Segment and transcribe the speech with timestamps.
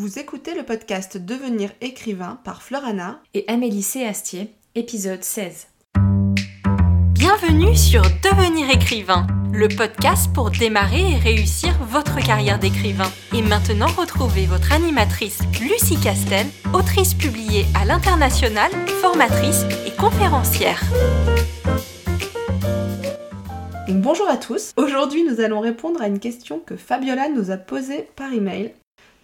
[0.00, 4.02] Vous écoutez le podcast Devenir écrivain par Florana et Amélie C.
[4.06, 5.66] Astier, épisode 16.
[7.12, 13.12] Bienvenue sur Devenir écrivain, le podcast pour démarrer et réussir votre carrière d'écrivain.
[13.34, 18.70] Et maintenant, retrouvez votre animatrice Lucie Castel, autrice publiée à l'international,
[19.02, 20.82] formatrice et conférencière.
[23.86, 24.72] Bonjour à tous.
[24.78, 28.72] Aujourd'hui, nous allons répondre à une question que Fabiola nous a posée par email.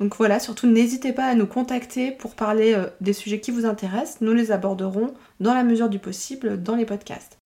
[0.01, 3.67] Donc voilà, surtout n'hésitez pas à nous contacter pour parler euh, des sujets qui vous
[3.67, 4.21] intéressent.
[4.21, 7.39] Nous les aborderons dans la mesure du possible dans les podcasts.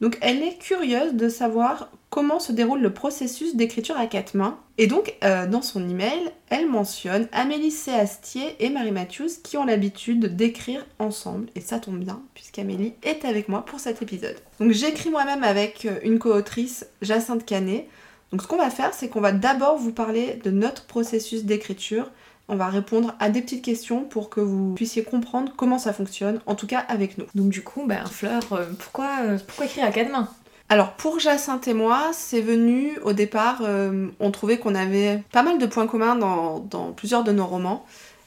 [0.00, 4.58] Donc elle est curieuse de savoir comment se déroule le processus d'écriture à quatre mains.
[4.78, 9.64] Et donc euh, dans son email, elle mentionne Amélie Séastier et Marie Matthews qui ont
[9.64, 11.48] l'habitude d'écrire ensemble.
[11.54, 14.36] Et ça tombe bien puisqu'Amélie est avec moi pour cet épisode.
[14.60, 17.88] Donc j'écris moi-même avec euh, une co-autrice, Jacinthe Canet.
[18.32, 22.10] Donc ce qu'on va faire, c'est qu'on va d'abord vous parler de notre processus d'écriture.
[22.48, 26.40] On va répondre à des petites questions pour que vous puissiez comprendre comment ça fonctionne,
[26.46, 27.26] en tout cas avec nous.
[27.34, 30.28] Donc du coup, ben, Fleur, euh, pourquoi, euh, pourquoi écrire à quatre mains?
[30.68, 35.42] Alors pour Jacinthe et moi, c'est venu au départ, euh, on trouvait qu'on avait pas
[35.42, 37.84] mal de points communs dans, dans plusieurs de nos romans,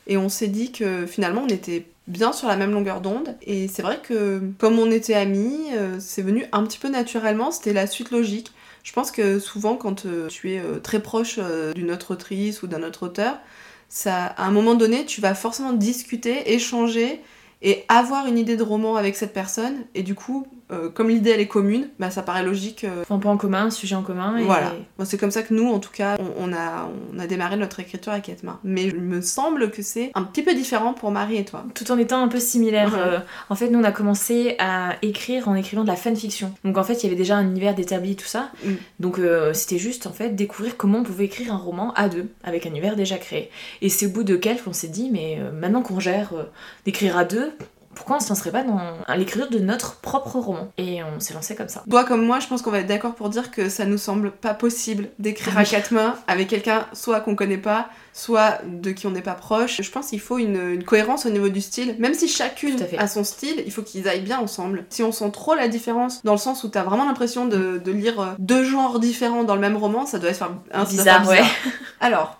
[0.07, 3.35] et on s'est dit que finalement on était bien sur la même longueur d'onde.
[3.41, 5.67] Et c'est vrai que comme on était amis,
[5.99, 8.51] c'est venu un petit peu naturellement, c'était la suite logique.
[8.89, 12.63] Je pense que souvent, quand euh, tu es euh, très proche euh, d'une autre autrice
[12.63, 13.37] ou d'un autre auteur,
[13.87, 17.21] ça, à un moment donné, tu vas forcément discuter, échanger
[17.61, 19.85] et avoir une idée de roman avec cette personne.
[19.93, 22.83] Et du coup, euh, comme l'idée elle est commune, bah, ça paraît logique.
[22.83, 23.03] Euh...
[23.09, 24.37] Un point en commun, un sujet en commun.
[24.37, 24.43] Et...
[24.43, 24.73] Voilà.
[25.03, 28.13] c'est comme ça que nous, en tout cas, on, a, on a démarré notre écriture
[28.13, 28.59] à quatre mains.
[28.63, 31.65] Mais il me semble que c'est un petit peu différent pour Marie et toi.
[31.73, 32.93] Tout en étant un peu similaire.
[32.95, 36.53] Euh, en fait, nous, on a commencé à écrire en écrivant de la fanfiction.
[36.63, 38.51] Donc en fait, il y avait déjà un univers d'établi, tout ça.
[38.63, 38.73] Mm.
[38.99, 42.29] Donc euh, c'était juste, en fait, découvrir comment on pouvait écrire un roman à deux,
[42.43, 43.49] avec un univers déjà créé.
[43.81, 46.33] Et c'est au bout de quelques qu'on s'est dit, mais maintenant qu'on gère
[46.83, 47.53] d'écrire à deux,
[47.99, 48.79] pourquoi on se lancerait pas dans
[49.17, 51.83] l'écriture de notre propre roman Et on s'est lancé comme ça.
[51.89, 54.31] Toi comme moi, je pense qu'on va être d'accord pour dire que ça nous semble
[54.31, 59.05] pas possible d'écrire à quatre mains avec quelqu'un soit qu'on connaît pas, soit de qui
[59.05, 59.81] on n'est pas proche.
[59.81, 61.97] Je pense qu'il faut une, cohérence au niveau du style.
[61.99, 64.85] Même si chacune a son style, il faut qu'ils aillent bien ensemble.
[64.89, 68.37] Si on sent trop la différence, dans le sens où t'as vraiment l'impression de, lire
[68.39, 71.27] deux genres différents dans le même roman, ça doit être un bizarre, bizarre.
[71.27, 71.43] Ouais.
[71.99, 72.38] Alors,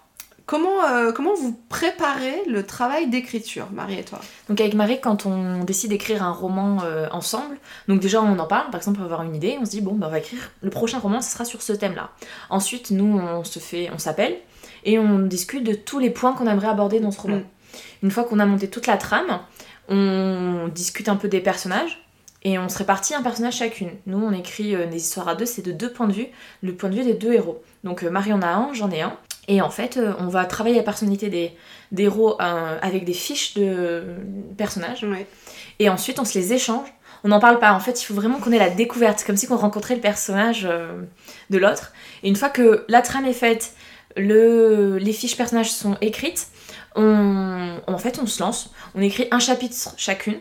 [0.49, 4.19] Comment, euh, comment vous préparez le travail d'écriture, Marie et toi?
[4.49, 7.55] Donc avec Marie, quand on décide d'écrire un roman euh, ensemble,
[7.87, 9.93] donc déjà on en parle, par exemple, pour avoir une idée, on se dit bon,
[9.93, 12.09] bah, on va écrire le prochain roman, ce sera sur ce thème-là.
[12.49, 14.37] Ensuite, nous, on se fait, on s'appelle
[14.85, 17.37] et on discute de tous les points qu'on aimerait aborder dans ce roman.
[17.37, 17.43] Mm.
[18.01, 19.41] Une fois qu'on a monté toute la trame,
[19.87, 22.03] on discute un peu des personnages.
[22.41, 23.91] Et on se répartit un personnage chacune.
[24.07, 26.27] Nous, on écrit euh, des histoires à deux, c'est de deux points de vue,
[26.63, 27.61] le point de vue des deux héros.
[27.83, 29.15] Donc Marie en a un, j'en ai un.
[29.49, 33.55] Et en fait, euh, on va travailler la personnalité des, héros euh, avec des fiches
[33.55, 34.03] de
[34.55, 35.05] personnages.
[35.79, 36.87] Et ensuite, on se les échange.
[37.23, 37.73] On n'en parle pas.
[37.73, 40.67] En fait, il faut vraiment qu'on ait la découverte, comme si on rencontrait le personnage
[40.69, 41.01] euh,
[41.49, 41.93] de l'autre.
[42.21, 43.73] Et une fois que la trame est faite,
[44.15, 46.47] le, les fiches personnages sont écrites,
[46.95, 48.71] on, en fait, on se lance.
[48.93, 50.37] On écrit un chapitre chacune.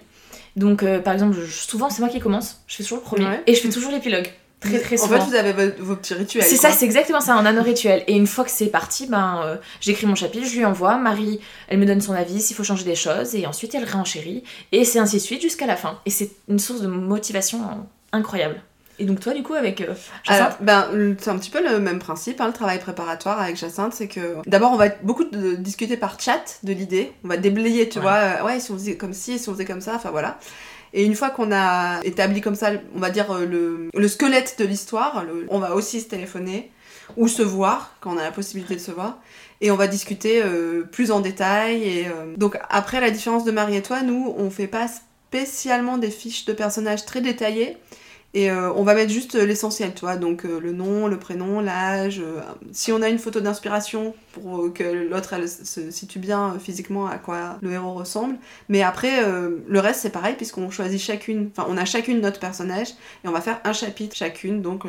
[0.55, 2.63] Donc, par exemple, souvent, c'est moi qui commence.
[2.67, 3.41] Je fais toujours le premier.
[3.47, 4.29] Et je fais toujours l'épilogue.
[4.61, 5.17] Très très souvent.
[5.17, 6.45] En fait, vous avez vos, petits rituels.
[6.45, 8.03] C'est ça, c'est exactement ça, un anneau rituel.
[8.09, 10.97] Et une fois que c'est parti, ben, euh, j'écris mon chapitre, je lui envoie.
[10.97, 14.43] Marie, elle me donne son avis s'il faut changer des choses, et ensuite elle réenchérit.
[14.73, 16.01] Et c'est ainsi de suite jusqu'à la fin.
[16.07, 17.61] Et c'est une source de motivation
[18.13, 18.61] incroyable.
[19.01, 21.99] Et donc toi, du coup, avec euh, Jacinthe ben, C'est un petit peu le même
[21.99, 25.25] principe, hein, le travail préparatoire avec Jacinthe, c'est que d'abord on va beaucoup
[25.59, 28.97] discuter par chat de l'idée, on va déblayer, tu vois, euh, ouais, si on faisait
[28.97, 30.39] comme ci, si on faisait comme ça, enfin voilà.
[30.93, 34.65] Et une fois qu'on a établi comme ça, on va dire, euh, le, squelette de
[34.65, 36.71] l'histoire, on va aussi se téléphoner
[37.17, 39.19] ou se voir quand on a la possibilité de se voir.
[39.61, 41.83] Et on va discuter euh, plus en détail.
[41.83, 45.99] Et, euh, Donc après, la différence de Marie et toi, nous, on fait pas spécialement
[45.99, 47.77] des fiches de personnages très détaillées.
[48.35, 52.21] Et euh, on va mettre juste l'essentiel, toi, donc euh, le nom, le prénom, l'âge.
[52.21, 52.41] Euh,
[52.73, 57.57] si on a une photo d'inspiration pour que l'autre se situe bien physiquement à quoi
[57.63, 58.37] le héros ressemble.
[58.69, 59.23] Mais après,
[59.67, 62.91] le reste c'est pareil puisqu'on choisit chacune, enfin on a chacune notre personnage
[63.25, 64.85] et on va faire un chapitre chacune, donc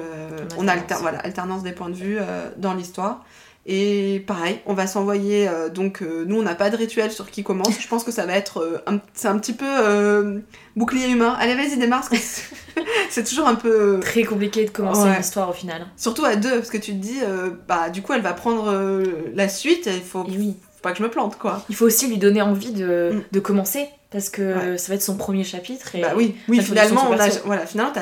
[0.57, 2.19] on a voilà, alternance des points de vue
[2.57, 3.25] dans l'histoire.
[3.71, 5.47] Et pareil, on va s'envoyer.
[5.47, 7.79] Euh, donc, euh, nous, on n'a pas de rituel sur qui commence.
[7.79, 8.61] Je pense que ça va être.
[8.61, 10.41] Euh, c'est un petit peu
[10.75, 11.35] bouclier humain.
[11.39, 12.09] Allez, vas-y, démarre.
[13.09, 13.99] c'est toujours un peu.
[14.01, 15.87] Très compliqué de commencer une histoire au final.
[15.97, 17.19] Surtout à deux, parce que tu te dis,
[17.67, 19.03] bah, du coup, elle va prendre
[19.33, 19.87] la suite.
[19.91, 20.55] Il faut, oui.
[20.75, 21.63] faut pas que je me plante, quoi.
[21.69, 23.23] Il faut aussi lui donner envie de, mm.
[23.31, 23.87] de commencer.
[24.11, 25.95] Parce que ça va être son premier chapitre.
[25.95, 27.93] Et bah oui, oui finalement, on a, voilà, finalement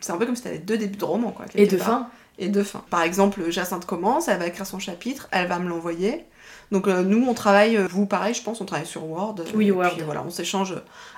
[0.00, 1.30] c'est un peu comme si t'avais deux débuts de roman.
[1.30, 2.08] Quoi, et de fin.
[2.38, 2.82] et de fin.
[2.90, 6.24] Par exemple, Jacinthe commence, elle va écrire son chapitre, elle va me l'envoyer.
[6.72, 9.36] Donc euh, nous, on travaille, euh, vous pareil, je pense, on travaille sur Word.
[9.54, 9.92] Oui, et Word.
[9.92, 10.74] Puis, voilà, on s'échange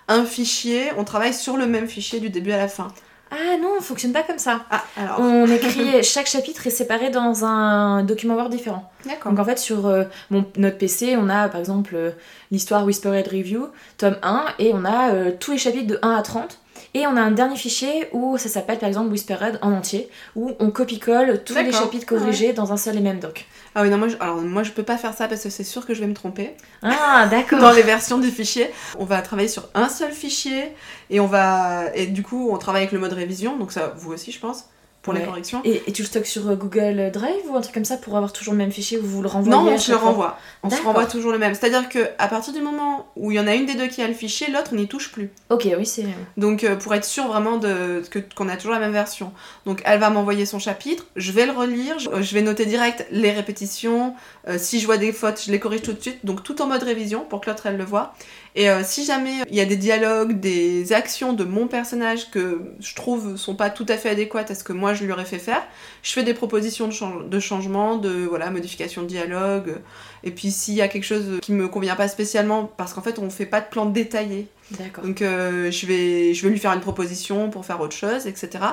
[0.08, 2.88] un fichier, on travaille sur le même fichier du début à la fin.
[3.30, 4.64] Ah non, on fonctionne pas comme ça.
[4.70, 5.20] Ah, alors.
[5.20, 8.90] On écrit chaque chapitre est séparé dans un document Word différent.
[9.06, 9.32] D'accord.
[9.32, 12.10] Donc en fait sur euh, mon, notre PC, on a par exemple euh,
[12.50, 13.68] l'histoire Whispered Review,
[13.98, 16.58] tome 1, et on a euh, tous les chapitres de 1 à 30.
[16.94, 20.52] Et on a un dernier fichier où ça s'appelle par exemple Whispered en entier, où
[20.60, 23.46] on copie-colle tous les chapitres corrigés dans un seul et même doc.
[23.74, 25.64] Ah oui, non, moi je, alors, moi, je peux pas faire ça parce que c'est
[25.64, 26.54] sûr que je vais me tromper.
[26.82, 27.58] Ah d'accord.
[27.58, 30.72] Dans les versions du fichier, on va travailler sur un seul fichier
[31.10, 31.86] et on va.
[31.94, 34.66] Et du coup, on travaille avec le mode révision, donc ça, vous aussi, je pense,
[35.04, 35.26] pour les Ouais.
[35.26, 35.60] corrections.
[35.64, 38.16] Et, et tu le stockes sur euh, Google Drive ou un truc comme ça pour
[38.16, 40.38] avoir toujours le même fichier ou vous le renvoyez Non, on se le renvoie.
[40.64, 41.54] On se renvoie toujours le même.
[41.54, 44.02] C'est-à-dire que à partir du moment où il y en a une des deux qui
[44.02, 45.30] a le fichier, l'autre n'y touche plus.
[45.50, 46.04] Ok, oui, c'est.
[46.38, 48.02] Donc euh, pour être sûr vraiment de
[48.34, 49.30] qu'on a toujours la même version.
[49.66, 53.06] Donc elle va m'envoyer son chapitre, je vais le relire, je, je vais noter direct
[53.10, 54.14] les répétitions.
[54.48, 56.24] euh, si je vois des fautes, je les corrige tout de suite.
[56.24, 58.14] Donc tout en mode révision pour que l'autre elle le voit.
[58.56, 62.62] Et euh, si jamais il y a des dialogues, des actions de mon personnage que
[62.80, 65.24] je trouve sont pas tout à fait adéquates à ce que moi je lui aurais
[65.24, 65.62] fait faire,
[66.02, 69.76] je fais des propositions de, chan- de changement, de voilà modification de dialogue.
[70.22, 73.18] Et puis s'il y a quelque chose qui me convient pas spécialement, parce qu'en fait
[73.18, 74.48] on fait pas de plan détaillé.
[74.72, 75.04] D'accord.
[75.04, 78.64] Donc euh, je, vais, je vais lui faire une proposition pour faire autre chose, etc.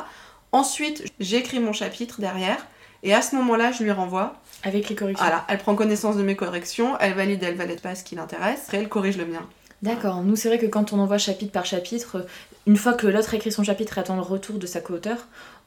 [0.53, 2.65] Ensuite, j'écris mon chapitre derrière,
[3.03, 4.35] et à ce moment-là, je lui renvoie.
[4.63, 5.25] Avec les corrections.
[5.25, 8.63] Voilà, elle prend connaissance de mes corrections, elle valide, elle valide pas ce qui l'intéresse,
[8.67, 9.47] après elle corrige le mien.
[9.81, 10.21] D'accord.
[10.21, 12.27] Nous, c'est vrai que quand on envoie chapitre par chapitre,
[12.67, 15.17] une fois que l'autre a écrit son chapitre et attend le retour de sa co-auteur,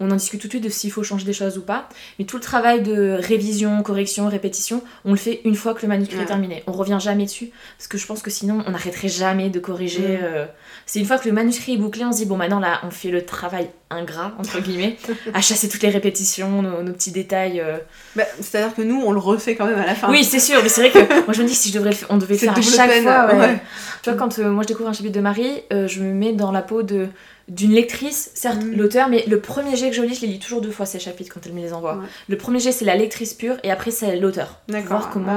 [0.00, 1.88] on en discute tout de suite de s'il faut changer des choses ou pas.
[2.19, 5.88] Mais tout le travail de révision, correction, répétition, on le fait une fois que le
[5.88, 6.23] manuscrit Ouais.
[6.25, 6.62] est terminé.
[6.67, 10.19] On revient jamais dessus, parce que je pense que sinon, on n'arrêterait jamais de corriger.
[10.19, 10.20] Mm.
[10.25, 10.46] euh,
[10.87, 12.91] C'est une fois que le manuscrit est bouclé, on se dit, bon, maintenant là, on
[12.91, 14.97] fait le travail ingrat, entre guillemets,
[15.35, 17.61] à chasser toutes les répétitions, nos, nos petits détails.
[17.61, 17.76] euh.
[18.17, 20.11] Bah, C'est-à-dire que nous, on le refait quand même à la fin.
[20.11, 21.97] Oui, c'est sûr, mais c'est vrai que moi je me dis si je devrais le
[21.97, 23.26] faire, on devait le faire à chaque peine, fois.
[23.32, 23.38] ouais.
[23.38, 23.61] ouais.
[24.02, 26.50] Tu vois, quand euh, moi je découvre un chapitre de Marie, je me mets dans
[26.50, 27.13] la peau de
[27.49, 28.73] d'une lectrice, certes Mm.
[28.76, 30.99] l'auteur, mais le premier jet que je lis, je les lis toujours deux fois ces
[30.99, 31.96] chapitres quand elle me les envoie.
[31.96, 32.06] Ouais.
[32.29, 34.61] Le premier jet c'est la lectrice pure et après c'est l'auteur.
[34.69, 35.32] D'accord, Voir comment.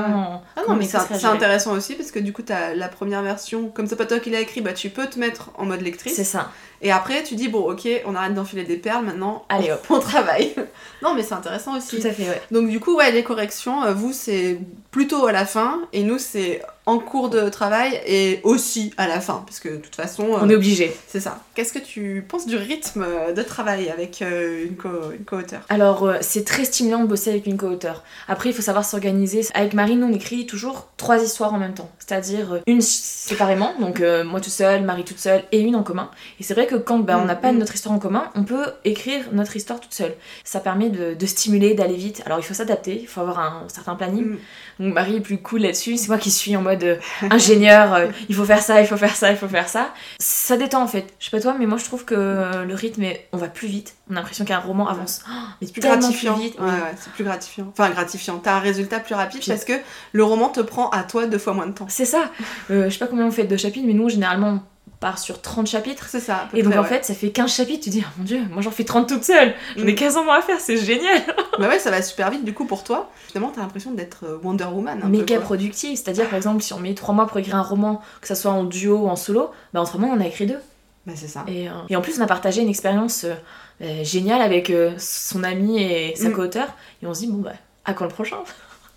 [0.56, 3.22] Ah comment non, mais c'est c'est intéressant aussi parce que du coup, t'as la première
[3.24, 5.80] version, comme c'est pas toi qui l'as écrit, bah tu peux te mettre en mode
[5.80, 6.22] C'est lectrice.
[6.24, 6.52] ça.
[6.84, 9.86] Et après, tu dis, bon, ok, on arrête d'enfiler des perles maintenant, Allez, on, hop.
[9.90, 10.54] on travaille.
[11.02, 12.00] non, mais c'est intéressant aussi.
[12.00, 12.42] Tout à fait, ouais.
[12.52, 14.60] Donc du coup, ouais, les corrections, euh, vous, c'est
[14.92, 19.20] plutôt à la fin, et nous, c'est en cours de travail, et aussi à la
[19.20, 20.96] fin, parce que de toute façon, euh, On est obligé.
[21.08, 21.40] c'est ça.
[21.56, 21.97] Qu'est-ce que tu
[22.28, 23.06] penses du rythme
[23.36, 27.30] de travail avec euh, une co- une co-auteure Alors, euh, c'est très stimulant de bosser
[27.30, 28.04] avec une co-auteur.
[28.28, 29.42] Après, il faut savoir s'organiser.
[29.54, 31.90] Avec Marie, nous, on écrit toujours trois histoires en même temps.
[32.00, 35.84] C'est-à-dire euh, une séparément, donc euh, moi toute seule, Marie toute seule, et une en
[35.84, 36.10] commun.
[36.40, 37.60] Et c'est vrai que quand bah, on n'a pas Mhm.
[37.60, 40.14] notre histoire en commun, on peut écrire notre histoire toute seule.
[40.44, 42.22] Ça permet de, de stimuler, d'aller vite.
[42.26, 44.26] Alors, il faut s'adapter, il faut avoir un certain planning.
[44.26, 44.38] Mm.
[44.80, 45.98] Donc, Marie est plus cool là-dessus.
[45.98, 46.96] C'est moi qui suis en mode euh,
[47.32, 49.94] ingénieur, euh, il faut faire ça, il faut faire ça, il faut faire ça.
[50.20, 51.06] Ça détend en fait.
[51.20, 53.28] Je sais pas toi, mais moi je trouve que euh, le rythme, est...
[53.34, 53.96] on va plus vite.
[54.10, 55.22] On a l'impression qu'un roman avance.
[55.28, 56.34] Oh, mais Plus gratifiant.
[56.36, 56.60] plus vite.
[56.60, 57.68] Ouais, ouais, c'est plus gratifiant.
[57.72, 58.38] Enfin, gratifiant.
[58.40, 59.74] T'as un résultat plus rapide Puis- parce que
[60.14, 61.88] le roman te prend à toi deux fois moins de temps.
[61.90, 62.30] C'est ça.
[62.70, 64.62] Euh, je sais pas combien on fait de chapitres, mais nous, généralement, on
[65.00, 66.08] part sur 30 chapitres.
[66.10, 66.36] C'est ça.
[66.38, 66.90] à peu Et donc, près, en ouais.
[66.90, 67.84] fait, ça fait 15 chapitres.
[67.84, 69.54] Tu dis, oh mon dieu, moi j'en fais 30 toute seule.
[69.78, 69.96] J'en ai Mm.
[69.96, 71.22] 15 ans à faire, c'est génial.
[71.60, 73.10] Bah ouais, ça va super vite du coup pour toi.
[73.30, 75.00] Finalement, t'as l'impression d'être euh, Wonder Woman.
[75.04, 75.96] Un Méga peu, productive.
[75.98, 78.52] C'est-à-dire, par exemple, si on met 3 mois pour écrire un roman, que ça soit
[78.52, 80.60] en duo ou en solo, bah en 3 mois, on a écrit deux.
[81.08, 81.44] Bah c'est ça.
[81.48, 83.34] Et, euh, et en plus, on a partagé une expérience euh,
[83.82, 86.34] euh, géniale avec son ami et sa Mm.
[86.34, 86.68] co-auteur.
[87.02, 87.54] Et on se dit, bon, bah,
[87.86, 88.38] à quand le prochain?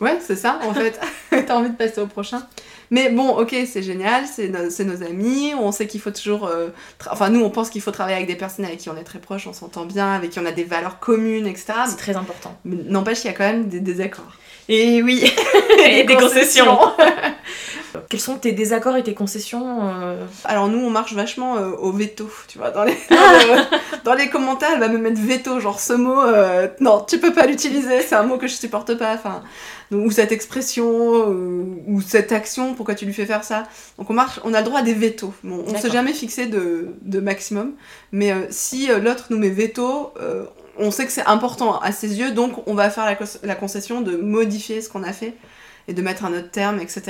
[0.00, 0.98] Ouais, c'est ça, en fait.
[1.46, 2.42] T'as envie de passer au prochain?
[2.92, 6.46] Mais bon, ok, c'est génial, c'est no- nos amis, on sait qu'il faut toujours...
[6.48, 6.70] euh,
[7.08, 9.20] Enfin, nous, on pense qu'il faut travailler avec des personnes avec qui on est très
[9.20, 11.66] proche, on s'entend bien, avec qui on a des valeurs communes, etc.
[11.86, 12.58] C'est très important.
[12.64, 14.32] N'empêche qu'il y a quand même des désaccords.
[14.68, 15.32] Et oui,
[15.86, 16.76] Et des concessions.
[18.08, 21.92] Quels sont tes désaccords et tes concessions euh, Alors nous, on marche vachement euh, au
[21.92, 22.70] veto, tu vois.
[22.70, 26.20] Dans les, dans, le- dans les commentaires, elle va me mettre veto, genre ce mot,
[26.20, 29.14] euh, non, tu peux pas l'utiliser, c'est un mot que je supporte pas.
[29.14, 29.42] Enfin,
[29.92, 33.64] ou cette expression, ou cette action, pourquoi tu lui fais faire ça?
[33.98, 35.34] Donc on marche, on a le droit à des vétos.
[35.42, 35.90] Bon, on s'est D'accord.
[35.92, 37.72] jamais fixé de, de maximum,
[38.12, 40.12] mais si l'autre nous met veto,
[40.78, 44.00] on sait que c'est important à ses yeux, donc on va faire la, la concession
[44.00, 45.34] de modifier ce qu'on a fait
[45.88, 47.02] et de mettre un autre terme, etc.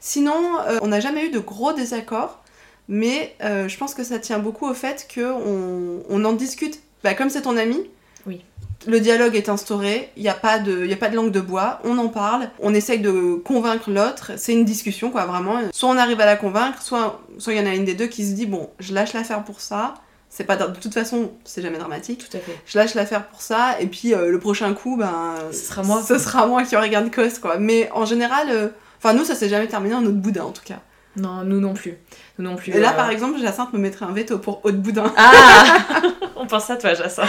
[0.00, 2.40] Sinon, euh, on n'a jamais eu de gros désaccords,
[2.88, 6.80] mais euh, je pense que ça tient beaucoup au fait qu'on on en discute.
[7.02, 7.88] Bah, comme c'est ton ami,
[8.26, 8.42] Oui.
[8.86, 11.40] le dialogue est instauré, il n'y a, pas de- y a pas de langue de
[11.40, 15.58] bois, on en parle, on essaye de convaincre l'autre, c'est une discussion, quoi, vraiment.
[15.72, 18.06] Soit on arrive à la convaincre, soit soit il y en a une des deux
[18.06, 19.94] qui se dit, bon, je lâche l'affaire pour ça,
[20.28, 22.26] c'est pas de toute façon, c'est jamais dramatique.
[22.28, 22.56] Tout à fait.
[22.66, 25.34] Je lâche l'affaire pour ça, et puis euh, le prochain coup, ben.
[25.52, 26.02] Ce sera moi.
[26.06, 27.56] Ce sera moi qui aurai gain de cause, quoi.
[27.58, 30.64] Mais en général, euh, enfin, nous, ça s'est jamais terminé en autre boudin, en tout
[30.64, 30.80] cas.
[31.16, 31.96] Non, nous non plus.
[32.38, 32.72] Nous non plus.
[32.74, 35.10] Et là, euh, par exemple, Jacinthe me mettrait un veto pour haute boudin.
[35.16, 35.76] Ah
[36.36, 37.28] On pense à toi, Jacinthe.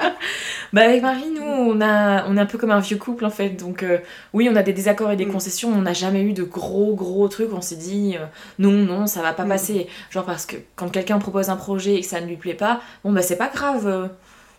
[0.72, 3.30] bah avec Marie, nous, on, a, on est un peu comme un vieux couple en
[3.30, 3.50] fait.
[3.50, 3.98] Donc euh,
[4.32, 5.32] oui, on a des désaccords et des Mm.
[5.32, 5.70] concessions.
[5.76, 7.52] On n'a jamais eu de gros gros trucs.
[7.52, 8.24] On s'est dit euh,
[8.60, 9.48] non, non, ça va pas Mm.
[9.48, 9.88] passer.
[10.10, 12.80] Genre parce que quand quelqu'un propose un projet et que ça ne lui plaît pas,
[13.04, 14.10] bon bah c'est pas grave.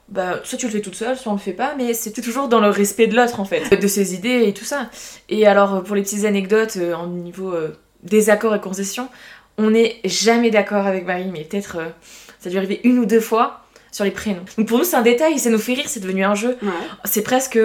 [0.09, 2.11] Euh, Bah, soit tu le fais toute seule, soit on le fait pas, mais c'est
[2.11, 4.89] toujours dans le respect de l'autre en fait, de ses idées et tout ça.
[5.29, 9.09] Et alors, euh, pour les petites anecdotes euh, en niveau euh, désaccord et concession,
[9.57, 11.89] on n'est jamais d'accord avec Marie, mais peut-être euh,
[12.39, 14.45] ça a dû arriver une ou deux fois sur les prénoms.
[14.57, 16.57] Donc pour nous, c'est un détail, ça nous fait rire, c'est devenu un jeu.
[16.61, 16.69] Ouais.
[17.05, 17.59] C'est presque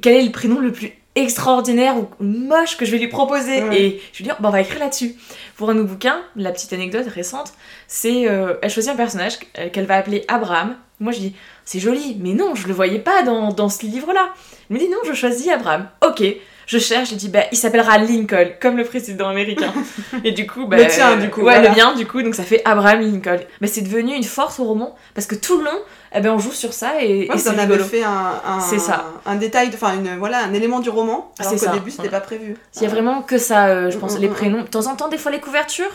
[0.00, 3.62] quel est le prénom le plus extraordinaire ou moche que je vais lui proposer?
[3.62, 3.80] Ouais.
[3.80, 5.16] Et je lui dis, bah, on va écrire là-dessus.
[5.56, 7.52] Pour un nos bouquins, la petite anecdote récente,
[7.88, 10.76] c'est euh, elle choisit un personnage euh, qu'elle va appeler Abraham.
[11.00, 11.34] Moi je dis,
[11.64, 14.28] c'est joli, mais non, je le voyais pas dans, dans ce livre-là.
[14.70, 15.88] Elle me dit, non, je choisis Abraham.
[16.06, 16.22] Ok.
[16.66, 19.70] Je cherche, je dis, bah, il s'appellera Lincoln, comme le président américain.
[20.24, 20.78] Et du coup, bah.
[20.78, 21.68] Le tien, du coup, Ouais, voilà.
[21.68, 23.40] le mien, du coup, donc ça fait Abraham Lincoln.
[23.60, 25.78] Mais c'est devenu une force au roman, parce que tout le long,
[26.14, 27.84] eh ben, on joue sur ça et, Ouais, et rigolo.
[27.84, 29.04] fait un, un, ça.
[29.26, 32.20] un détail, enfin, une, voilà, un élément du roman, alors C'est qu'au début, c'était Voilà.
[32.20, 32.56] pas prévu.
[32.76, 34.34] Il y a vraiment que ça, euh, je pense, Mm, les mm, mm.
[34.34, 34.62] prénoms.
[34.62, 35.90] De temps en temps, des fois, les couvertures.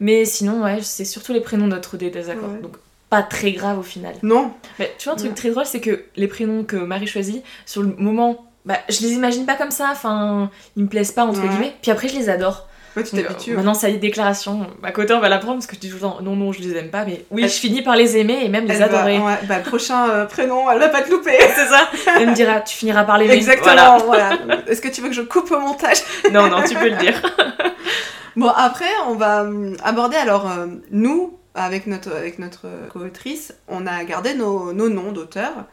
[0.00, 2.50] Mais sinon, ouais, c'est surtout les prénoms notre des désaccords.
[2.50, 2.60] Ouais.
[2.60, 2.76] Donc,
[3.10, 4.14] pas très grave au final.
[4.22, 7.44] Non, Mais tu vois, un truc très drôle, c'est que les prénoms que Marie choisit,
[7.66, 9.88] sur le moment, bah, je les imagine pas comme ça.
[9.92, 11.48] Enfin, ils me plaisent pas, entre Ouais.
[11.48, 11.74] guillemets.
[11.82, 12.66] Puis après, je les adore.
[12.96, 13.54] ouais, tu t'habitues.
[13.56, 14.66] maintenant, ça y est, déclaration.
[14.82, 16.52] À côté, on va la prendre parce que je dis tout le temps, non, non,
[16.52, 17.04] je les aime pas.
[17.04, 19.18] Mais oui, Elle- je finis par les aimer et même les Elle va- adorer.
[19.18, 21.36] ouais, bah, le prochain euh, prénom, elle va pas te louper.
[21.56, 21.88] C'est ça.
[22.18, 23.34] Elle me dira, tu finiras par l'aimer.
[23.34, 24.30] Exactement, voilà.
[24.68, 25.98] Est-ce que tu veux que je coupe au montage?
[26.22, 26.48] Voilà.
[26.48, 27.20] Non, non, tu peux le dire.
[28.36, 33.86] Bon, après, on va hum, aborder, alors, euh, nous, avec notre, avec notre co-autrice, on
[33.86, 35.66] a gardé nos, nos noms d'auteurs.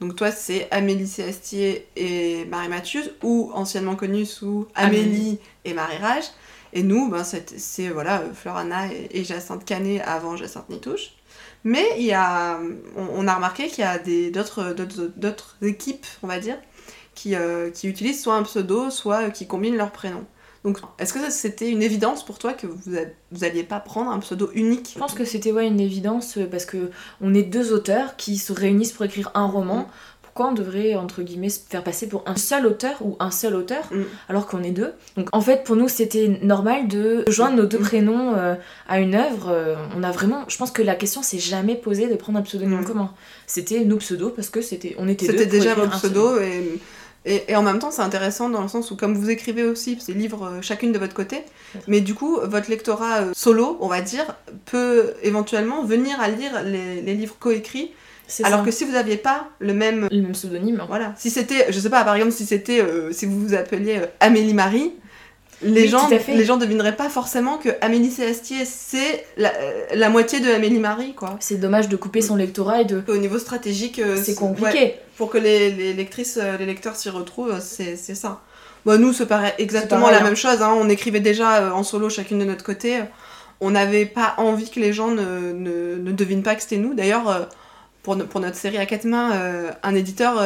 [0.00, 5.38] Donc toi, c'est Amélie Céastier et Marie Mathieu, ou anciennement connues sous Amélie, Amélie.
[5.64, 6.24] et Marie Rage.
[6.72, 11.12] Et nous, ben, c'est, voilà, Florana et, et Jacinthe Canet avant Jacinthe Nitouche.
[11.64, 12.60] Mais il y a,
[12.96, 16.58] on, on a remarqué qu'il y a d'autres équipes, on va dire,
[17.14, 20.26] qui, euh, qui utilisent soit un pseudo, soit euh, qui combinent leurs prénoms.
[20.66, 24.10] Donc, est-ce que c'était une évidence pour toi que vous, a- vous alliez pas prendre
[24.10, 24.90] un pseudo unique?
[24.94, 28.36] Je pense que c'était ouais, une évidence euh, parce que on est deux auteurs qui
[28.36, 29.86] se réunissent pour écrire un roman.
[30.22, 33.54] Pourquoi on devrait, entre guillemets, se faire passer pour un seul auteur ou un seul
[33.54, 34.02] auteur Mm.
[34.28, 34.92] alors qu'on est deux?
[35.16, 37.82] Donc en fait, pour nous, c'était normal de joindre nos deux Mm.
[37.82, 38.54] prénoms euh,
[38.88, 39.48] à une œuvre.
[39.50, 42.42] Euh, on a vraiment, je pense que la question s'est jamais posée de prendre un
[42.42, 42.84] pseudonyme Mm.
[42.86, 43.14] commun.
[43.46, 45.32] C'était nos pseudos parce que c'était, on était deux.
[45.38, 46.80] C'était déjà un pseudos et,
[47.26, 49.98] et, et en même temps c'est intéressant dans le sens où comme vous écrivez aussi
[50.00, 51.42] ces livres euh, chacune de votre côté,
[51.88, 54.24] mais du coup votre lectorat euh, solo, on va dire,
[54.64, 57.92] peut éventuellement venir à lire les, les livres coécrits,
[58.42, 58.64] alors ça.
[58.64, 60.08] que si vous n'aviez pas le même...
[60.10, 60.82] le même pseudonyme.
[60.88, 63.98] Voilà, si c'était, je sais pas, par exemple si c'était, euh, si vous vous appeliez
[63.98, 64.94] euh, Amélie Marie,
[65.62, 70.08] les, Oui, gens, les gens devineraient pas forcément que Amélie Céastier c'est la, euh, la
[70.10, 71.36] moitié de Amélie Marie quoi.
[71.40, 73.02] C'est dommage de couper son lectorat et de.
[73.08, 74.94] Au niveau stratégique, euh, C'est ouais, compliqué.
[75.16, 78.40] pour que les, les lectrices, euh, les lecteurs s'y retrouvent, c'est ça.
[78.84, 80.24] Bon, nous, c'est pareil, exactement la hein.
[80.24, 80.60] même chose.
[80.62, 80.74] hein.
[80.78, 82.98] On écrivait déjà en solo chacune de notre côté.
[83.60, 86.94] On n'avait pas envie que les gens ne, ne, ne devinent pas que c'était nous.
[86.94, 87.48] D'ailleurs,
[88.02, 89.32] pour, pour notre série à quatre mains,
[89.82, 90.40] un éditeur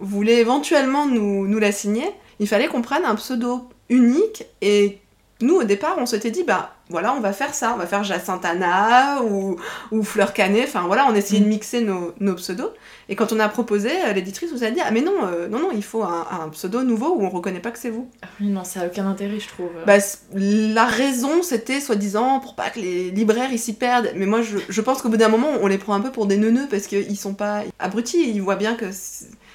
[0.00, 2.06] voulait éventuellement nous, nous la signer.
[2.40, 4.44] Il fallait qu'on prenne un pseudo unique.
[4.60, 5.00] Et
[5.40, 7.72] nous, au départ, on s'était dit, bah voilà, on va faire ça.
[7.74, 9.56] On va faire Jacinthe Anna ou,
[9.90, 10.64] ou Fleur Canet.
[10.68, 12.70] Enfin voilà, on essayait de mixer nos, nos pseudos.
[13.08, 15.58] Et quand on a proposé, euh, l'éditrice nous a dit, ah mais non, euh, non,
[15.58, 18.08] non, il faut un, un pseudo nouveau où on reconnaît pas que c'est vous.
[18.22, 19.70] Ah oui, non, ça a aucun intérêt, je trouve.
[19.86, 19.98] Bah,
[20.32, 24.12] la raison, c'était soi-disant pour pas que les libraires ils s'y perdent.
[24.16, 26.26] Mais moi, je, je pense qu'au bout d'un moment, on les prend un peu pour
[26.26, 28.30] des neuneux parce qu'ils sont pas abrutis.
[28.30, 28.86] Ils voient bien que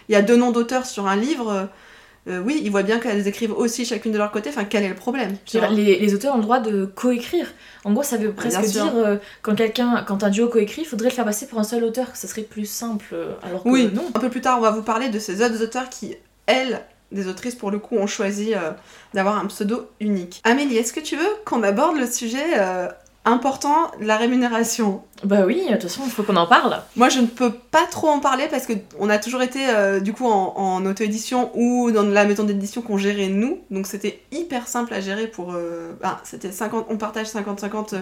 [0.09, 1.69] il y a deux noms d'auteurs sur un livre.
[2.29, 4.49] Euh, oui, ils voient bien qu'elles écrivent aussi chacune de leur côté.
[4.49, 5.35] Enfin, quel est le problème
[5.71, 7.47] les, les auteurs ont le droit de coécrire.
[7.85, 11.09] En gros, ça veut presque dire euh, quand quelqu'un, quand un duo coécrit, il faudrait
[11.09, 13.05] le faire passer pour un seul auteur, que ça serait plus simple.
[13.13, 14.03] euh, Alors que Oui, non.
[14.13, 16.81] Un peu plus tard, on va vous parler de ces autres auteurs qui, elles,
[17.11, 18.71] des autrices pour le coup, ont choisi euh,
[19.13, 20.41] d'avoir un pseudo unique.
[20.43, 22.87] Amélie, est-ce que tu veux qu'on aborde le sujet euh,
[23.25, 26.81] important la rémunération Bah oui, de toute façon, il faut qu'on en parle.
[26.95, 29.99] Moi, je ne peux pas trop en parler parce que on a toujours été euh,
[29.99, 34.21] du coup en, en auto-édition ou dans la maison d'édition qu'on gérait nous, donc c'était
[34.31, 35.53] hyper simple à gérer pour.
[35.53, 37.95] euh, bah, c'était 50, on partage 50-50,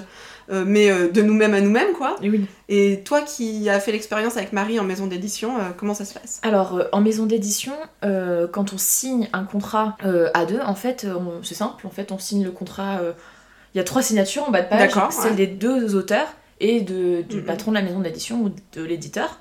[0.49, 2.15] euh, mais euh, de nous-mêmes à nous-mêmes quoi.
[2.21, 2.45] Et oui.
[2.69, 6.39] Et toi qui as fait l'expérience avec Marie en maison d'édition, comment ça se passe?
[6.43, 9.95] Alors, en maison d'édition, quand on signe un contrat
[10.33, 11.07] à deux, en fait,
[11.43, 11.87] c'est simple.
[11.87, 12.99] En fait, on signe le contrat.
[13.77, 15.35] Il y a trois signatures en bas de page, celle ouais.
[15.37, 16.25] des deux auteurs
[16.59, 17.43] et de, du Mhm.
[17.43, 19.37] patron de la maison d'édition ou de l'éditeur.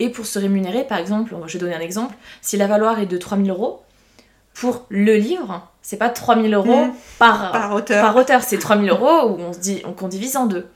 [0.00, 3.06] Et pour se rémunérer, par exemple, je vais donner un exemple, si la valeur est
[3.06, 3.82] de 3000 euros,
[4.52, 6.92] pour le livre, c'est pas 3000 euros Mhm.
[7.20, 8.02] par, Par auteur.
[8.04, 10.66] par auteur, c'est 3000 euros où on se dit, qu'on divise en deux.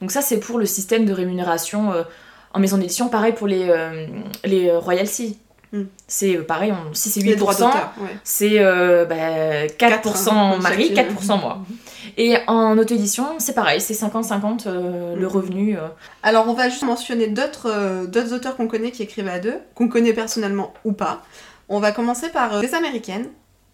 [0.00, 2.02] Donc ça, c'est pour le système de rémunération euh,
[2.52, 3.08] en maison d'édition.
[3.08, 4.08] Pareil pour les, euh,
[4.44, 5.38] les euh, royalties.
[5.72, 5.82] Mm.
[6.08, 7.92] C'est euh, pareil, on- si c'est Les droits 8%, d'auteur.
[8.00, 8.08] Ouais.
[8.24, 11.14] c'est euh, bah, 4% Quatre, Marie, chacune.
[11.16, 11.58] 4% moi.
[12.22, 15.30] Et en auto-édition, c'est pareil, c'est 50-50 euh, le Mm.
[15.30, 15.78] revenu.
[15.78, 15.88] euh.
[16.22, 19.54] Alors, on va juste mentionner d'autres euh, d'autres auteurs qu'on connaît qui écrivent à deux,
[19.74, 21.22] qu'on connaît personnellement ou pas.
[21.70, 23.28] On va commencer par des américaines.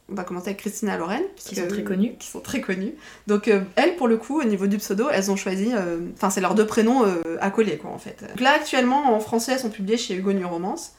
[0.09, 1.23] On va commencer avec Christina Loren.
[1.35, 2.15] Qui sont très connues.
[2.21, 2.95] Qui sont très connues.
[3.27, 5.73] Donc, elles, pour le coup, au niveau du pseudo, elles ont choisi.
[6.15, 8.23] Enfin, c'est leurs deux prénoms euh, accolés, quoi, en fait.
[8.29, 10.93] Donc là, actuellement, en français, elles sont publiées chez Hugo New Romance.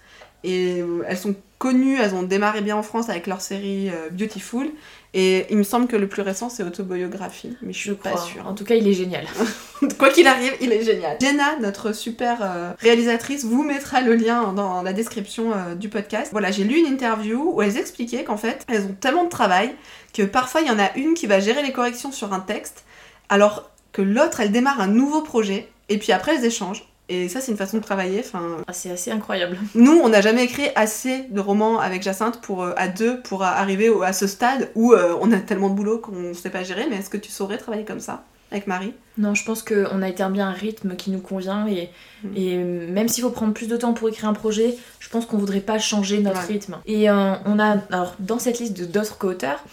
[0.43, 4.67] Et elles sont connues, elles ont démarré bien en France avec leur série Beautiful.
[5.13, 7.55] Et il me semble que le plus récent, c'est Autobiographie.
[7.61, 8.21] Mais je suis Je pas crois.
[8.21, 8.45] sûre.
[8.45, 9.25] En tout cas, il est génial.
[9.97, 11.17] Quoi qu'il arrive, il est génial.
[11.21, 16.29] Jenna, notre super euh, réalisatrice, vous mettra le lien dans la description euh, du podcast.
[16.31, 19.73] Voilà, j'ai lu une interview où elles expliquaient qu'en fait, elles ont tellement de travail
[20.13, 22.83] que parfois il y en a une qui va gérer les corrections sur un texte,
[23.29, 26.87] alors que l'autre, elle démarre un nouveau projet, et puis après, elles échangent.
[27.09, 28.19] Et ça, c'est une façon de travailler.
[28.19, 29.57] Enfin, Ah, c'est assez incroyable.
[29.75, 33.43] nous, on n'a jamais écrit assez de romans avec Jacinthe pour, euh, à deux pour
[33.43, 36.33] euh, arriver au- à ce stade où euh, on a tellement de boulot qu'on ne
[36.33, 36.85] sait pas gérer.
[36.89, 38.93] Mais est-ce que tu saurais travailler comme ça avec Marie?
[39.17, 41.89] Non, je pense qu'on a établi un rythme qui nous convient et,
[42.23, 42.27] Mm.
[42.35, 45.37] et même s'il faut prendre plus de temps pour écrire un projet, je pense qu'on
[45.37, 46.47] voudrait pas changer notre Ouais.
[46.53, 46.77] rythme.
[46.87, 49.63] Et euh, on a, alors dans cette liste d'autres co-auteurs,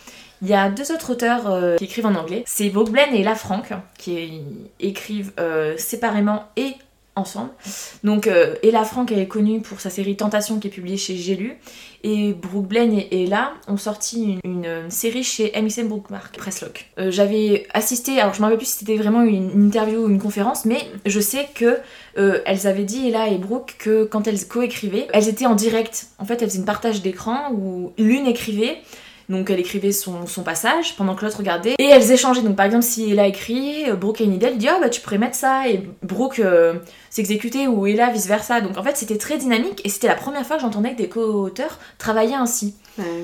[0.42, 2.42] il y a deux autres auteurs euh, qui écrivent en anglais.
[2.46, 4.42] C'est Blaine et La Franck qui
[4.78, 6.74] écrivent euh, séparément et
[7.16, 7.50] ensemble.
[8.02, 11.16] Donc euh, Ella Frank elle est connue pour sa série Tentation qui est publiée chez
[11.16, 11.56] J'ai lu
[12.02, 16.86] et Brooke Blaine et Ella ont sorti une, une série chez MSM Bookmark Presslock.
[16.98, 20.08] Euh, J'avais assisté, alors je me rappelle plus si c'était vraiment une, une interview ou
[20.08, 21.78] une conférence, mais je sais que
[22.18, 26.08] euh, elles avaient dit Ella et Brooke que quand elles coécrivaient, elles étaient en direct.
[26.18, 28.78] En fait, elles faisaient une partage d'écran où l'une écrivait
[29.28, 32.42] donc elle écrivait son, passage pendant que l'autre regardait et elles échangeaient.
[32.42, 34.88] Donc par exemple si Ella écrit, euh, Brooke a une idée, elle dit ah bah
[34.88, 36.74] tu pourrais mettre ça et Brooke euh,
[37.10, 38.60] s'exécutait ou Ella vice versa.
[38.60, 41.08] Donc en fait c'était très dynamique et c'était la première fois que j'entendais que des
[41.08, 42.74] co-auteurs travaillaient ainsi.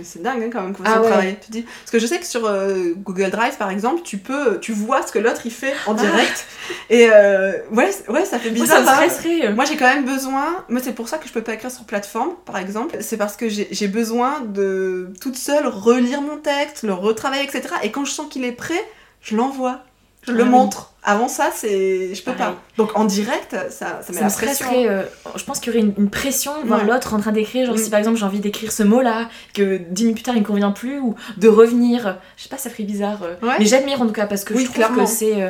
[0.02, 1.06] C'est dingue hein, quand même qu'on Ah ouais.
[1.09, 1.38] travailler.
[1.44, 1.62] Tu dis...
[1.62, 5.06] Parce que je sais que sur euh, Google Drive par exemple, tu peux, tu vois
[5.06, 6.44] ce que l'autre il fait en direct.
[6.88, 8.85] Et euh, ouais, ça fait Moi bizarre.
[8.85, 9.09] ça hein.
[9.44, 9.54] euh.
[9.54, 11.85] Moi j'ai quand même besoin, moi c'est pour ça que je peux pas écrire sur
[11.85, 16.92] plateforme par exemple, c'est parce que j'ai besoin de toute seule relire mon texte, le
[16.92, 17.62] retravailler, etc.
[17.83, 18.83] Et quand je sens qu'il est prêt,
[19.20, 19.80] je l'envoie,
[20.22, 20.50] je le Ah oui.
[20.50, 20.89] montre.
[21.02, 22.14] Avant ça, c'est.
[22.14, 22.54] Je peux Pareil.
[22.54, 22.60] pas.
[22.76, 24.66] Donc en direct, ça, ça met Ça la me pression.
[24.66, 24.86] stresserait.
[24.88, 25.02] euh,
[25.34, 26.86] je pense qu'il y aurait une, une pression de voir Ouais.
[26.86, 27.64] l'autre en train d'écrire.
[27.66, 27.78] Genre Mm.
[27.78, 30.46] si par exemple j'ai envie d'écrire ce mot-là, que dix minutes plus tard il me
[30.46, 32.18] convient plus, ou de revenir.
[32.36, 33.22] Je sais pas, ça ferait bizarre.
[33.22, 33.34] euh.
[33.46, 33.54] Ouais.
[33.58, 35.04] Mais j'admire en tout cas parce que Oui, je trouve clairement.
[35.04, 35.42] que c'est.
[35.42, 35.48] euh,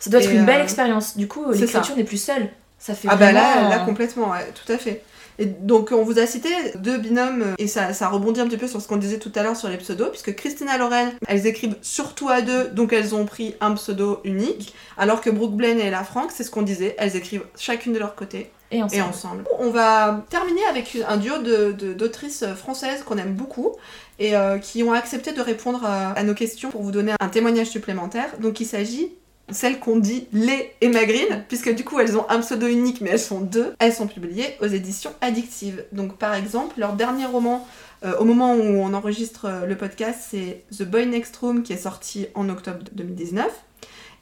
[0.00, 1.16] ça doit être Et, une belle euh, expérience.
[1.16, 2.48] Du coup, l'écriture n'est plus seule.
[2.78, 5.02] Ça fait Ah bah là, là complètement, ouais, tout à fait.
[5.40, 8.68] Et donc on vous a cité deux binômes et ça, ça rebondit un petit peu
[8.68, 11.76] sur ce qu'on disait tout à l'heure sur les pseudos, puisque Christina Loren, elles écrivent
[11.80, 15.86] surtout à deux, donc elles ont pris un pseudo unique, alors que Brooke Blaine et
[15.86, 18.94] Ella Frank, c'est ce qu'on disait, elles écrivent chacune de leur côté Et ensemble.
[18.98, 19.44] et ensemble.
[19.58, 23.72] On va terminer avec un duo de- de- d'autrices françaises qu'on aime beaucoup
[24.18, 27.28] et euh, qui ont accepté de répondre à, à nos questions pour vous donner un
[27.30, 28.28] témoignage supplémentaire.
[28.40, 29.12] Donc il s'agit
[29.52, 33.10] celles qu'on dit les et Magrine, puisque du coup elles ont un pseudo unique mais
[33.10, 33.74] elles sont deux.
[33.78, 35.84] Elles sont publiées aux éditions addictives.
[35.92, 37.66] Donc par exemple, leur dernier roman,
[38.04, 41.72] euh, au moment où on enregistre euh, le podcast, c'est The Boy Next Room qui
[41.72, 43.46] est sorti en octobre 2019.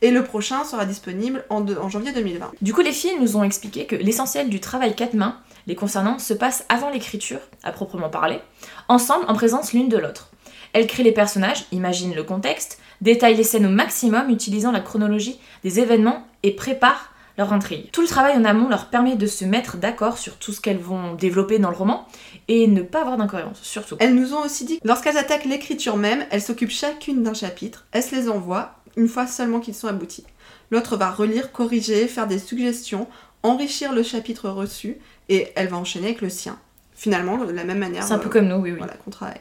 [0.01, 2.53] Et le prochain sera disponible en, en janvier 2020.
[2.63, 6.21] Du coup, les filles nous ont expliqué que l'essentiel du travail quatre mains, les concernant,
[6.21, 8.41] se passe avant l'écriture, à proprement parler,
[8.89, 10.31] ensemble en présence l'une de l'autre.
[10.73, 15.39] Elles créent les personnages, imaginent le contexte, détaillent les scènes au maximum, utilisant la chronologie
[15.65, 17.91] des événements et préparent leur intrigue.
[17.93, 20.79] Tout le travail en amont leur permet de se mettre d'accord sur tout ce qu'elles
[20.79, 22.07] vont développer dans le roman
[22.49, 23.97] et ne pas avoir d'incohérence, surtout.
[24.01, 27.87] Elles nous ont aussi dit que lorsqu'elles attaquent l'écriture même, elles s'occupent chacune d'un chapitre,
[27.93, 30.25] elles se les envoient une fois seulement qu'ils sont aboutis.
[30.73, 33.07] L'autre va relire, corriger, faire des suggestions,
[33.45, 36.59] enrichir le chapitre reçu et elle va enchaîner avec le sien.
[36.95, 38.79] Finalement, de la même manière C'est un peu euh, comme nous, oui, oui.
[38.79, 39.41] voilà, qu'on travaille.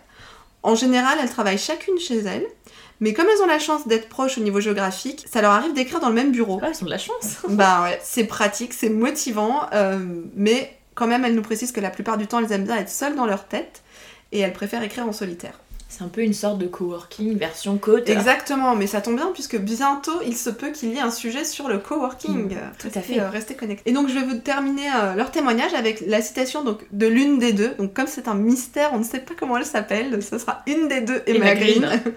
[0.61, 2.45] En général, elles travaillent chacune chez elles,
[2.99, 5.99] mais comme elles ont la chance d'être proches au niveau géographique, ça leur arrive d'écrire
[5.99, 6.59] dans le même bureau.
[6.63, 7.37] Ah, elles ont de la chance.
[7.49, 9.99] Bah ouais, c'est pratique, c'est motivant, euh,
[10.35, 12.89] mais quand même, elles nous précisent que la plupart du temps, elles aiment bien être
[12.89, 13.83] seules dans leur tête
[14.31, 15.59] et elles préfèrent écrire en solitaire.
[15.89, 18.09] C'est un peu une sorte de coworking version côte.
[18.09, 21.45] Exactement, mais ça tombe bien puisque bientôt il se peut qu'il y ait un sujet
[21.45, 22.53] sur le coworking.
[22.53, 23.19] Mm, tout à fait.
[23.19, 23.89] euh, restez connectés.
[23.89, 27.39] Et donc je vais vous terminer euh, leur témoignage avec la citation donc, de l'une
[27.39, 27.73] des deux.
[27.79, 30.87] Donc comme c'est un mystère, on ne sait pas comment elle s'appelle, ce sera une
[30.89, 31.81] des deux Magrine.
[31.83, 32.01] Magrine.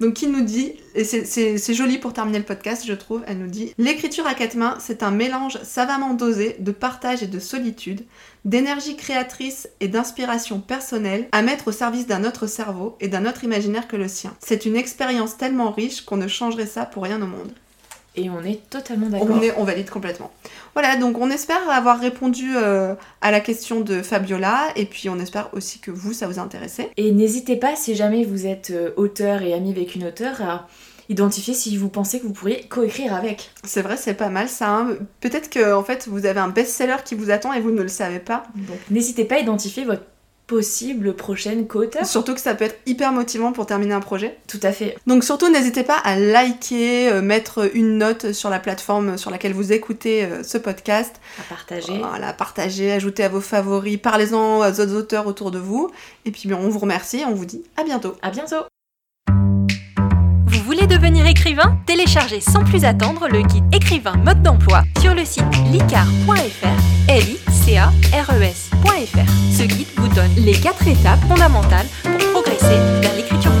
[0.00, 3.46] Donc qui nous dit, et c'est- joli pour terminer le podcast, je trouve, elle nous
[3.50, 8.04] dit L'écriture à quatre mains, c'est un mélange savamment dosé de partage et de solitude,
[8.46, 13.44] d'énergie créatrice et d'inspiration personnelle à mettre au service d'un autre cerveau et d'un autre
[13.44, 14.34] imaginaire que le sien.
[14.40, 17.52] C'est une expérience tellement riche qu'on ne changerait ça pour rien au monde.
[18.16, 19.28] Et on est totalement d'accord.
[19.30, 20.32] On, est- on valide complètement.
[20.74, 25.18] Voilà, donc on espère avoir répondu euh, à la question de Fabiola, et puis on
[25.20, 26.90] espère aussi que vous, ça vous a intéressé.
[26.96, 30.66] Et n'hésitez pas, si jamais vous êtes euh, auteur et ami avec une auteure, à
[31.08, 33.50] identifier si vous pensez que vous pourriez coécrire avec.
[33.64, 34.68] C'est vrai, c'est pas mal ça.
[34.70, 34.88] hein.
[35.20, 37.88] Peut-être que en fait, vous avez un best-seller qui vous attend et vous ne le
[37.88, 38.44] savez pas.
[38.54, 40.02] Donc n'hésitez pas à identifier votre
[40.50, 42.04] possible prochaine co-auteur.
[42.04, 44.36] Surtout que ça peut être hyper motivant pour terminer un projet.
[44.48, 44.96] Tout à fait.
[45.06, 49.52] Donc surtout, n'hésitez pas à liker, euh, mettre une note sur la plateforme sur laquelle
[49.52, 51.20] vous écoutez euh, ce podcast.
[51.38, 51.98] À partager.
[51.98, 55.88] Voilà, partagez, ajoutez à vos favoris, parlez-en aux autres auteurs autour de vous.
[56.24, 58.16] Et puis, bien, on vous remercie et on vous dit à bientôt.
[58.20, 58.64] À bientôt.
[60.86, 66.66] Devenir écrivain Téléchargez sans plus attendre le guide écrivain mode d'emploi sur le site licar.fr,
[67.08, 68.52] l i c a e.
[69.56, 73.52] Ce guide vous donne les quatre étapes fondamentales pour progresser vers l'écriture